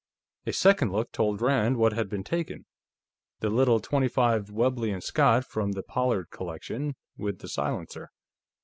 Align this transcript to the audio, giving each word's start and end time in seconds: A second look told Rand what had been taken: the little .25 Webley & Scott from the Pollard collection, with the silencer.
A 0.47 0.51
second 0.53 0.91
look 0.91 1.11
told 1.11 1.41
Rand 1.43 1.77
what 1.77 1.93
had 1.93 2.09
been 2.09 2.23
taken: 2.23 2.65
the 3.41 3.51
little 3.51 3.79
.25 3.79 4.49
Webley 4.49 4.99
& 5.01 5.01
Scott 5.01 5.45
from 5.45 5.73
the 5.73 5.83
Pollard 5.83 6.31
collection, 6.31 6.95
with 7.17 7.37
the 7.37 7.47
silencer. 7.47 8.09